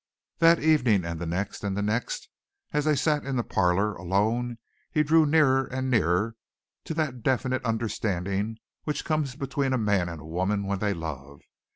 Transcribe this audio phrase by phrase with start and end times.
[0.39, 2.27] That evening and the next and the next
[2.73, 4.57] as they sat in the parlor alone
[4.91, 6.35] he drew nearer and nearer
[6.85, 11.41] to that definite understanding which comes between a man and woman when they love.